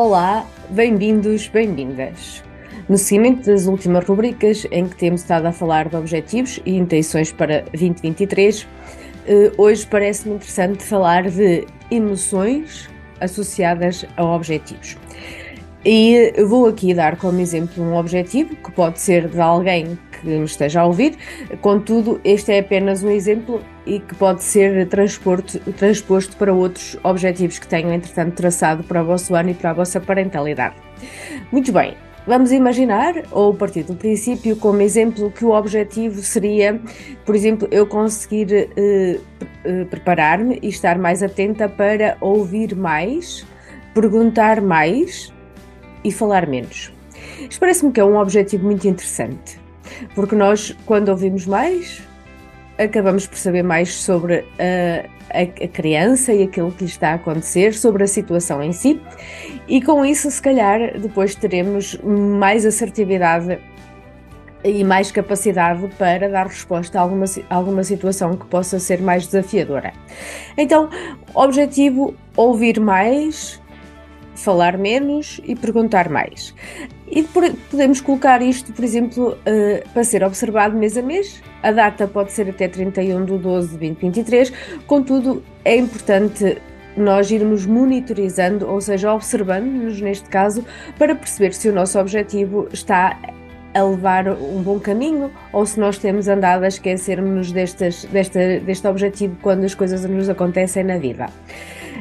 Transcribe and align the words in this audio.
Olá, 0.00 0.46
bem-vindos, 0.70 1.48
bem-vindas. 1.48 2.44
No 2.88 2.96
seguimento 2.96 3.46
das 3.46 3.66
últimas 3.66 4.04
rubricas 4.04 4.64
em 4.70 4.86
que 4.86 4.94
temos 4.94 5.22
estado 5.22 5.46
a 5.46 5.52
falar 5.52 5.88
de 5.88 5.96
objetivos 5.96 6.60
e 6.64 6.76
intenções 6.76 7.32
para 7.32 7.62
2023, 7.62 8.64
eh, 9.26 9.50
hoje 9.58 9.84
parece-me 9.88 10.36
interessante 10.36 10.84
falar 10.84 11.28
de 11.28 11.66
emoções 11.90 12.88
associadas 13.20 14.06
a 14.16 14.24
objetivos. 14.24 14.96
E 15.84 16.32
vou 16.46 16.68
aqui 16.68 16.94
dar 16.94 17.16
como 17.16 17.40
exemplo 17.40 17.82
um 17.82 17.96
objetivo 17.96 18.54
que 18.54 18.70
pode 18.70 19.00
ser 19.00 19.26
de 19.26 19.40
alguém 19.40 19.98
que 20.20 20.26
me 20.26 20.44
esteja 20.44 20.80
a 20.80 20.86
ouvir, 20.86 21.16
contudo, 21.60 22.20
este 22.24 22.52
é 22.52 22.60
apenas 22.60 23.02
um 23.02 23.10
exemplo 23.10 23.62
e 23.86 24.00
que 24.00 24.14
pode 24.14 24.42
ser 24.42 24.88
transposto 24.88 26.36
para 26.36 26.52
outros 26.52 26.96
objetivos 27.02 27.58
que 27.58 27.66
tenham, 27.66 27.92
entretanto, 27.92 28.34
traçado 28.34 28.84
para 28.84 29.02
o 29.02 29.06
vosso 29.06 29.34
ano 29.34 29.50
e 29.50 29.54
para 29.54 29.70
a 29.70 29.72
vossa 29.72 30.00
parentalidade. 30.00 30.76
Muito 31.50 31.72
bem, 31.72 31.94
Vamos 32.28 32.52
imaginar, 32.52 33.14
ou 33.30 33.54
partir 33.54 33.84
do 33.84 33.94
princípio, 33.94 34.54
como 34.54 34.82
exemplo, 34.82 35.30
que 35.30 35.46
o 35.46 35.52
objetivo 35.52 36.20
seria, 36.20 36.78
por 37.24 37.34
exemplo, 37.34 37.66
eu 37.70 37.86
conseguir 37.86 38.52
eh, 38.76 39.18
eh, 39.64 39.84
preparar-me 39.86 40.58
e 40.60 40.68
estar 40.68 40.98
mais 40.98 41.22
atenta 41.22 41.70
para 41.70 42.18
ouvir 42.20 42.76
mais, 42.76 43.46
perguntar 43.94 44.60
mais 44.60 45.32
e 46.04 46.12
falar 46.12 46.46
menos. 46.46 46.92
Isto 47.48 47.60
parece-me 47.60 47.92
que 47.92 48.00
é 48.00 48.04
um 48.04 48.18
objetivo 48.18 48.66
muito 48.66 48.86
interessante, 48.86 49.58
porque 50.14 50.34
nós, 50.34 50.76
quando 50.86 51.08
ouvimos 51.08 51.46
mais, 51.46 52.02
acabamos 52.78 53.26
por 53.26 53.36
saber 53.36 53.62
mais 53.62 53.94
sobre 53.94 54.44
a, 54.58 55.08
a, 55.36 55.42
a, 55.42 55.68
criança 55.68 56.32
e 56.32 56.44
aquilo 56.44 56.70
que 56.70 56.84
lhe 56.84 56.90
está 56.90 57.10
a 57.10 57.14
acontecer, 57.14 57.74
sobre 57.74 58.04
a 58.04 58.06
situação 58.06 58.62
em 58.62 58.72
si, 58.72 59.00
e 59.66 59.82
com 59.82 60.04
isso, 60.04 60.30
se 60.30 60.40
calhar, 60.40 60.98
depois 60.98 61.34
teremos 61.34 61.98
mais 62.02 62.64
assertividade 62.64 63.58
e 64.64 64.82
mais 64.82 65.10
capacidade 65.10 65.86
para 65.96 66.28
dar 66.28 66.46
resposta 66.46 66.98
a 66.98 67.02
alguma, 67.02 67.24
a 67.48 67.54
alguma 67.54 67.84
situação 67.84 68.36
que 68.36 68.46
possa 68.46 68.78
ser 68.78 69.00
mais 69.00 69.26
desafiadora. 69.26 69.92
Então, 70.56 70.88
objetivo: 71.34 72.14
ouvir 72.36 72.80
mais, 72.80 73.60
falar 74.34 74.76
menos 74.76 75.40
e 75.44 75.54
perguntar 75.54 76.08
mais. 76.08 76.54
E 77.10 77.22
podemos 77.70 78.00
colocar 78.00 78.42
isto, 78.42 78.72
por 78.72 78.84
exemplo, 78.84 79.30
uh, 79.30 79.88
para 79.92 80.04
ser 80.04 80.22
observado 80.22 80.76
mês 80.76 80.96
a 80.96 81.02
mês. 81.02 81.42
A 81.62 81.72
data 81.72 82.06
pode 82.06 82.32
ser 82.32 82.50
até 82.50 82.68
31 82.68 83.24
de 83.24 83.38
12 83.38 83.68
de 83.68 83.88
2023, 83.88 84.52
contudo, 84.86 85.42
é 85.64 85.76
importante 85.76 86.58
nós 86.96 87.30
irmos 87.30 87.64
monitorizando, 87.64 88.68
ou 88.68 88.80
seja, 88.80 89.12
observando-nos 89.12 90.00
neste 90.00 90.28
caso, 90.28 90.64
para 90.98 91.14
perceber 91.14 91.52
se 91.54 91.68
o 91.68 91.72
nosso 91.72 91.98
objetivo 91.98 92.68
está 92.72 93.16
a 93.74 93.82
levar 93.82 94.28
um 94.28 94.62
bom 94.62 94.80
caminho 94.80 95.30
ou 95.52 95.64
se 95.64 95.78
nós 95.78 95.98
temos 95.98 96.26
andado 96.26 96.64
a 96.64 96.68
esquecermos 96.68 97.52
destes, 97.52 98.04
deste, 98.06 98.60
deste 98.60 98.86
objetivo 98.86 99.36
quando 99.40 99.64
as 99.64 99.74
coisas 99.74 100.04
nos 100.04 100.28
acontecem 100.28 100.82
na 100.82 100.98
vida. 100.98 101.26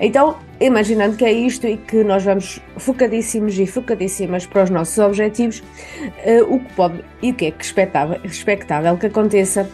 Então, 0.00 0.38
imaginando 0.58 1.16
que 1.16 1.24
é 1.24 1.32
isto 1.32 1.66
e 1.66 1.76
que 1.76 2.02
nós 2.02 2.24
vamos 2.24 2.58
focadíssimos 2.78 3.58
e 3.58 3.66
focadíssimas 3.66 4.46
para 4.46 4.64
os 4.64 4.70
nossos 4.70 4.98
objetivos, 4.98 5.60
uh, 5.60 6.54
o 6.54 6.58
que 6.58 6.72
pode 6.74 7.04
e 7.20 7.30
o 7.30 7.34
que 7.34 7.46
é 7.46 7.50
que 7.50 7.62
expectável, 7.62 8.18
expectável 8.24 8.96
que 8.96 9.06
aconteça 9.06 9.68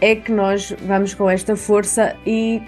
é 0.00 0.14
que 0.14 0.30
nós 0.30 0.74
vamos 0.86 1.14
com 1.14 1.30
esta 1.30 1.56
força 1.56 2.14
e 2.26 2.62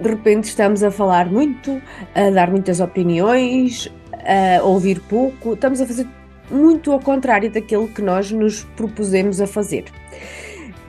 de 0.00 0.08
repente 0.08 0.44
estamos 0.44 0.84
a 0.84 0.92
falar 0.92 1.26
muito, 1.26 1.82
a 2.14 2.30
dar 2.30 2.50
muitas 2.50 2.78
opiniões, 2.78 3.92
a 4.12 4.62
ouvir 4.62 5.00
pouco, 5.00 5.54
estamos 5.54 5.80
a 5.80 5.86
fazer 5.86 6.06
muito 6.50 6.92
ao 6.92 7.00
contrário 7.00 7.50
daquilo 7.50 7.88
que 7.88 8.00
nós 8.00 8.30
nos 8.30 8.64
propusemos 8.76 9.40
a 9.40 9.46
fazer. 9.46 9.84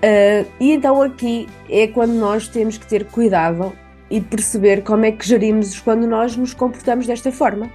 Uh, 0.01 0.47
e 0.59 0.71
então 0.71 1.01
aqui 1.01 1.47
é 1.69 1.87
quando 1.87 2.13
nós 2.13 2.47
temos 2.47 2.77
que 2.77 2.87
ter 2.87 3.05
cuidado 3.05 3.73
e 4.09 4.19
perceber 4.21 4.83
como 4.83 5.05
é 5.05 5.11
que 5.11 5.27
gerimos 5.27 5.79
quando 5.79 6.07
nós 6.07 6.35
nos 6.35 6.53
comportamos 6.53 7.05
desta 7.07 7.31
forma. 7.31 7.69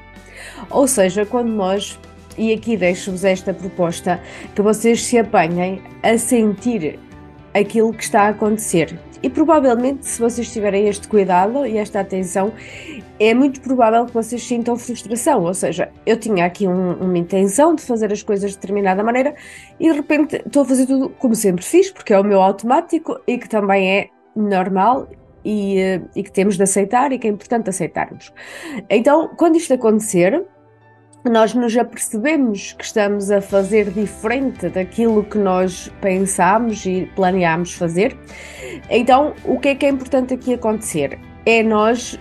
Ou 0.71 0.87
seja, 0.87 1.25
quando 1.25 1.51
nós, 1.51 1.99
e 2.37 2.53
aqui 2.53 2.77
deixo-vos 2.77 3.25
esta 3.25 3.55
proposta, 3.55 4.21
que 4.55 4.63
vocês 4.63 5.03
se 5.03 5.19
apanhem 5.19 5.83
a 6.03 6.19
sentir 6.19 6.99
aquilo 7.55 7.93
que 7.93 8.03
está 8.03 8.23
a 8.23 8.29
acontecer. 8.29 8.99
E 9.23 9.31
provavelmente, 9.31 10.07
se 10.07 10.21
vocês 10.21 10.53
tiverem 10.53 10.87
este 10.87 11.09
cuidado 11.09 11.65
e 11.65 11.79
esta 11.79 12.01
atenção, 12.01 12.53
é 13.19 13.33
muito 13.33 13.61
provável 13.63 14.05
que 14.05 14.13
vocês 14.13 14.43
sintam 14.43 14.77
frustração. 14.77 15.45
Ou 15.45 15.55
seja, 15.55 15.91
eu 16.05 16.19
tinha 16.19 16.45
aqui 16.45 16.69
um, 16.69 16.93
uma 16.95 17.17
intenção 17.17 17.75
de 17.75 17.81
fazer 17.81 18.13
as 18.13 18.23
coisas 18.23 18.51
de 18.51 18.59
determinada 18.59 19.03
maneira 19.03 19.35
e 19.81 19.91
de 19.91 19.97
repente 19.97 20.43
estou 20.45 20.63
a 20.63 20.65
fazer 20.67 20.85
tudo 20.87 21.09
como 21.09 21.35
sempre 21.35 21.65
fiz, 21.65 21.91
porque 21.91 22.13
é 22.13 22.21
o 22.21 22.25
meu 22.25 22.43
automático 22.43 23.19
e 23.27 23.39
que 23.39 23.49
também 23.49 23.91
é 23.91 24.09
normal 24.37 25.09
e, 25.45 25.79
eh, 25.79 26.01
e 26.17 26.23
que 26.23 26.33
temos 26.33 26.57
de 26.57 26.63
aceitar 26.63 27.13
e 27.13 27.19
que 27.19 27.27
é 27.27 27.31
importante 27.31 27.69
aceitarmos. 27.71 28.33
Então, 28.89 29.31
quando 29.37 29.57
isto 29.57 29.75
acontecer, 29.75 30.45
nós 31.25 31.55
nos 31.55 31.77
apercebemos 31.77 32.73
que 32.73 32.85
estamos 32.85 33.31
a 33.31 33.41
fazer 33.41 33.91
diferente 33.91 34.69
daquilo 34.69 35.25
que 35.25 35.39
nós 35.39 35.91
pensámos 36.01 36.85
e 36.85 37.11
planeámos 37.17 37.75
fazer. 37.75 38.17
Então, 38.91 39.35
o 39.45 39.59
que 39.59 39.69
é 39.69 39.75
que 39.75 39.87
é 39.87 39.89
importante 39.89 40.35
aqui 40.35 40.55
acontecer? 40.55 41.19
É 41.47 41.63
nós 41.63 42.19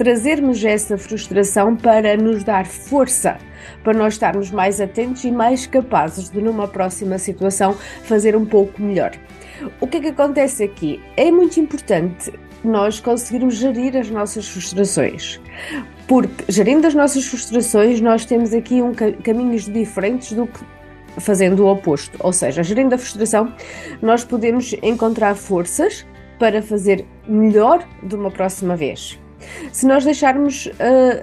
trazermos 0.00 0.64
essa 0.64 0.96
frustração 0.96 1.76
para 1.76 2.16
nos 2.16 2.42
dar 2.42 2.64
força, 2.64 3.36
para 3.84 3.92
nós 3.92 4.14
estarmos 4.14 4.50
mais 4.50 4.80
atentos 4.80 5.24
e 5.24 5.30
mais 5.30 5.66
capazes 5.66 6.30
de, 6.30 6.40
numa 6.40 6.66
próxima 6.66 7.18
situação, 7.18 7.76
fazer 8.04 8.34
um 8.34 8.46
pouco 8.46 8.80
melhor. 8.80 9.12
O 9.78 9.86
que 9.86 9.98
é 9.98 10.00
que 10.00 10.08
acontece 10.08 10.64
aqui? 10.64 11.02
É 11.18 11.30
muito 11.30 11.60
importante 11.60 12.32
nós 12.64 12.98
conseguirmos 12.98 13.56
gerir 13.56 13.94
as 13.94 14.08
nossas 14.08 14.48
frustrações. 14.48 15.38
Porque 16.08 16.50
gerindo 16.50 16.86
as 16.86 16.94
nossas 16.94 17.26
frustrações, 17.26 18.00
nós 18.00 18.24
temos 18.24 18.54
aqui 18.54 18.80
um 18.80 18.94
caminhos 18.94 19.66
diferentes 19.66 20.32
do 20.32 20.46
que 20.46 20.64
fazendo 21.20 21.60
o 21.66 21.70
oposto. 21.70 22.16
Ou 22.20 22.32
seja, 22.32 22.62
gerindo 22.62 22.94
a 22.94 22.98
frustração, 22.98 23.52
nós 24.00 24.24
podemos 24.24 24.72
encontrar 24.82 25.34
forças 25.34 26.06
para 26.38 26.62
fazer 26.62 27.04
melhor 27.28 27.86
de 28.02 28.14
uma 28.14 28.30
próxima 28.30 28.74
vez. 28.74 29.20
Se 29.72 29.86
nós 29.86 30.04
deixarmos 30.04 30.66
uh, 30.66 31.22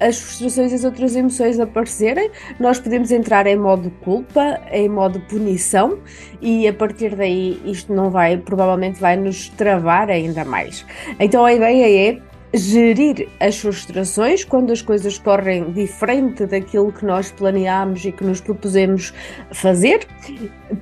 as 0.00 0.18
frustrações 0.18 0.72
e 0.72 0.74
as 0.74 0.84
outras 0.84 1.14
emoções 1.14 1.60
aparecerem, 1.60 2.30
nós 2.58 2.78
podemos 2.80 3.10
entrar 3.10 3.46
em 3.46 3.56
modo 3.56 3.90
culpa, 4.02 4.60
em 4.70 4.88
modo 4.88 5.20
punição 5.20 6.00
e 6.40 6.66
a 6.66 6.72
partir 6.72 7.14
daí 7.14 7.60
isto 7.64 7.92
não 7.92 8.10
vai, 8.10 8.36
provavelmente 8.36 9.00
vai 9.00 9.16
nos 9.16 9.48
travar 9.50 10.10
ainda 10.10 10.44
mais. 10.44 10.84
Então 11.20 11.44
a 11.44 11.52
ideia 11.52 12.10
é 12.10 12.32
gerir 12.54 13.28
as 13.40 13.58
frustrações 13.58 14.44
quando 14.44 14.72
as 14.72 14.82
coisas 14.82 15.18
correm 15.18 15.72
diferente 15.72 16.44
daquilo 16.44 16.92
que 16.92 17.04
nós 17.04 17.30
planeámos 17.30 18.04
e 18.04 18.12
que 18.12 18.24
nos 18.24 18.40
propusemos 18.40 19.14
fazer, 19.52 20.06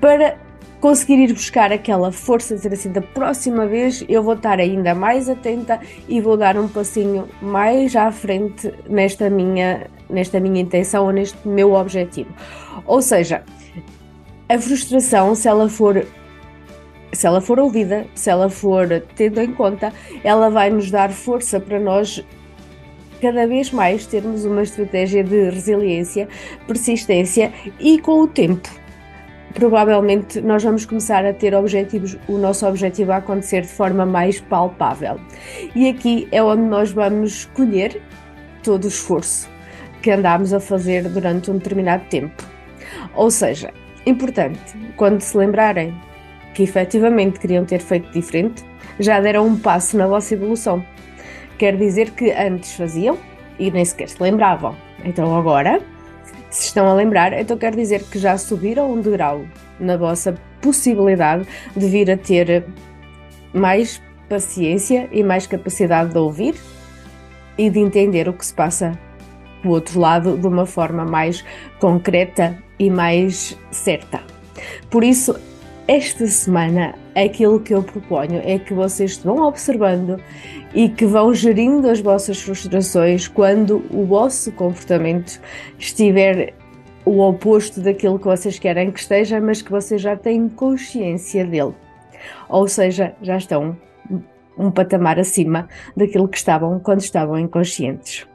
para 0.00 0.37
conseguir 0.81 1.19
ir 1.19 1.32
buscar 1.32 1.73
aquela 1.73 2.11
força, 2.11 2.55
dizer 2.55 2.73
assim, 2.73 2.91
da 2.91 3.03
próxima 3.03 3.67
vez 3.67 4.05
eu 4.09 4.23
vou 4.23 4.35
estar 4.35 4.59
ainda 4.59 4.94
mais 4.94 5.29
atenta 5.29 5.79
e 6.09 6.21
vou 6.21 6.37
dar 6.37 6.56
um 6.56 6.67
passinho 6.67 7.29
mais 7.41 7.94
à 7.94 8.11
frente 8.11 8.73
nesta 8.88 9.29
minha, 9.29 9.87
nesta 10.09 10.41
minha 10.41 10.61
intenção 10.61 11.05
ou 11.05 11.12
neste 11.12 11.47
meu 11.47 11.75
objetivo. 11.75 12.31
Ou 12.87 13.03
seja, 13.03 13.44
a 14.49 14.59
frustração, 14.59 15.35
se 15.35 15.47
ela 15.47 15.69
for 15.69 16.05
se 17.12 17.26
ela 17.26 17.41
for 17.41 17.59
ouvida, 17.59 18.06
se 18.15 18.31
ela 18.31 18.49
for 18.49 18.87
tendo 19.17 19.41
em 19.41 19.53
conta, 19.53 19.93
ela 20.23 20.49
vai 20.49 20.71
nos 20.71 20.93
dar 20.93 21.11
força 21.11 21.59
para 21.59 21.81
nós 21.81 22.25
cada 23.21 23.49
vez 23.49 23.73
mais 23.73 24.06
termos 24.06 24.44
uma 24.44 24.62
estratégia 24.62 25.25
de 25.25 25.50
resiliência, 25.50 26.29
persistência 26.69 27.53
e 27.81 27.99
com 27.99 28.21
o 28.21 28.29
tempo 28.29 28.80
provavelmente 29.55 30.41
nós 30.41 30.62
vamos 30.62 30.85
começar 30.85 31.25
a 31.25 31.32
ter 31.32 31.55
objetivos, 31.55 32.17
o 32.29 32.38
nosso 32.38 32.67
objetivo 32.67 33.12
a 33.12 33.17
acontecer 33.17 33.62
de 33.62 33.69
forma 33.69 34.06
mais 34.06 34.41
palpável. 34.41 35.20
E 35.75 35.88
aqui 35.88 36.29
é 36.31 36.43
onde 36.43 36.62
nós 36.62 36.93
vamos 36.93 37.47
colher 37.47 38.00
todo 38.62 38.85
o 38.85 38.88
esforço 38.88 39.49
que 40.02 40.11
andámos 40.11 40.52
a 40.52 40.61
fazer 40.61 41.08
durante 41.08 41.50
um 41.50 41.58
determinado 41.58 42.05
tempo. 42.08 42.43
Ou 43.14 43.31
seja, 43.31 43.73
importante, 44.06 44.76
quando 44.97 45.20
se 45.20 45.37
lembrarem 45.37 45.94
que 46.55 46.62
efetivamente 46.62 47.38
queriam 47.38 47.64
ter 47.64 47.81
feito 47.81 48.11
diferente, 48.11 48.64
já 48.99 49.20
deram 49.20 49.47
um 49.47 49.58
passo 49.58 49.97
na 49.97 50.06
vossa 50.06 50.35
evolução. 50.35 50.85
Quer 51.58 51.76
dizer 51.76 52.11
que 52.11 52.31
antes 52.32 52.75
faziam 52.75 53.19
e 53.58 53.70
nem 53.70 53.85
sequer 53.85 54.08
se 54.08 54.23
lembravam. 54.23 54.75
Então 55.05 55.37
agora, 55.37 55.81
se 56.50 56.67
estão 56.67 56.87
a 56.88 56.94
lembrar, 56.94 57.32
então 57.32 57.56
quer 57.56 57.75
dizer 57.75 58.02
que 58.05 58.19
já 58.19 58.37
subiram 58.37 58.93
um 58.93 59.00
degrau 59.00 59.44
na 59.79 59.97
vossa 59.97 60.35
possibilidade 60.61 61.47
de 61.76 61.87
vir 61.87 62.11
a 62.11 62.17
ter 62.17 62.64
mais 63.55 64.02
paciência 64.29 65.08
e 65.11 65.23
mais 65.23 65.47
capacidade 65.47 66.12
de 66.12 66.19
ouvir 66.19 66.55
e 67.56 67.70
de 67.70 67.79
entender 67.79 68.29
o 68.29 68.32
que 68.32 68.44
se 68.44 68.55
passa 68.55 68.99
do 69.62 69.70
outro 69.70 70.00
lado 70.00 70.37
de 70.37 70.47
uma 70.47 70.67
forma 70.67 71.05
mais 71.05 71.44
concreta 71.79 72.58
e 72.79 72.91
mais 72.91 73.58
certa. 73.70 74.20
Por 74.91 75.05
isso, 75.05 75.38
esta 75.87 76.26
semana, 76.26 76.94
aquilo 77.25 77.61
que 77.61 77.75
eu 77.75 77.83
proponho 77.83 78.41
é 78.45 78.59
que 78.59 78.73
vocês 78.73 79.17
vão 79.19 79.39
observando 79.43 80.21
e 80.75 80.89
que 80.89 81.05
vão 81.05 81.35
gerindo 81.35 81.89
as 81.89 82.01
vossas 82.01 82.41
frustrações 82.41 83.27
quando 83.29 83.85
o 83.91 84.05
vosso 84.05 84.53
comportamento 84.53 85.41
estiver 85.79 86.55
o 87.05 87.21
oposto 87.21 87.81
daquilo 87.81 88.19
que 88.19 88.27
vocês 88.27 88.59
querem 88.59 88.91
que 88.91 89.01
esteja, 89.01 89.41
mas 89.41 89.63
que 89.63 89.71
vocês 89.71 90.01
já 90.01 90.17
têm 90.17 90.49
consciência 90.49 91.45
dele. 91.45 91.75
Ou 92.49 92.69
seja, 92.69 93.15
já 93.23 93.37
estão 93.37 93.77
um 94.57 94.71
patamar 94.71 95.19
acima 95.19 95.69
daquilo 95.97 96.29
que 96.29 96.37
estavam 96.37 96.79
quando 96.79 97.01
estavam 97.01 97.39
inconscientes. 97.39 98.27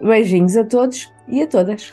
Beijinhos 0.00 0.56
a 0.56 0.64
todos 0.64 1.12
e 1.28 1.42
a 1.42 1.46
todas. 1.46 1.92